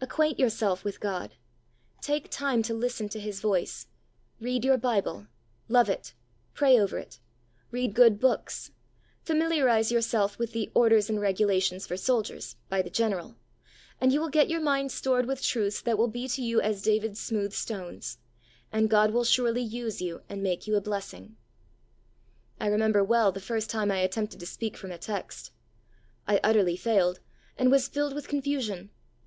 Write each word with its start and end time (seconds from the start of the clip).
Acquaint 0.00 0.38
yourself 0.40 0.84
with 0.84 1.00
God; 1.00 1.34
take 2.00 2.30
time 2.30 2.62
to 2.62 2.72
listen 2.72 3.10
to 3.10 3.20
His 3.20 3.42
voice; 3.42 3.88
read 4.40 4.64
your 4.64 4.78
Bible; 4.78 5.26
love 5.68 5.90
it, 5.90 6.14
pray 6.54 6.78
over 6.80 6.96
it; 6.96 7.18
read 7.70 7.92
good 7.94 8.18
books; 8.18 8.70
familiarise 9.20 9.92
yourself 9.92 10.38
with 10.38 10.52
the 10.52 10.70
"Orders 10.74 11.10
and 11.10 11.20
Regulations 11.20 11.86
for 11.86 11.98
Soldiers," 11.98 12.56
by 12.70 12.80
The 12.80 12.88
General, 12.88 13.36
and 14.00 14.14
you 14.14 14.20
will 14.22 14.30
get 14.30 14.48
your 14.48 14.62
mind 14.62 14.92
stored 14.92 15.26
with 15.26 15.42
truths 15.42 15.82
that 15.82 15.98
will 15.98 16.08
be 16.08 16.26
to 16.26 16.40
you 16.40 16.58
as 16.58 16.80
David's 16.80 17.20
smooth 17.20 17.52
stones, 17.52 18.16
and 18.72 18.88
God 18.88 19.10
will 19.10 19.24
surely 19.24 19.60
use 19.60 20.00
you 20.00 20.22
and 20.26 20.42
make 20.42 20.66
you 20.66 20.74
a 20.76 20.80
blessing. 20.80 21.24
Ii6 21.26 21.28
Heart 21.28 21.34
talks 21.34 21.92
oH 21.92 22.54
HoLibJESt. 22.54 22.56
I 22.60 22.66
remember 22.72 23.04
well 23.04 23.30
the 23.30 23.40
first 23.40 23.68
time 23.68 23.90
I 23.90 23.98
attempted 23.98 24.40
to 24.40 24.46
speak 24.46 24.74
from 24.74 24.90
a 24.90 24.96
text. 24.96 25.50
I 26.26 26.40
utterly 26.42 26.78
failed, 26.78 27.20
and 27.58 27.70
was 27.70 27.88
filled 27.88 28.14
with 28.14 28.26
confusion. 28.26 28.88